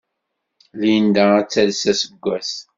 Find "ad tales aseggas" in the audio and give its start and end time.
1.39-2.47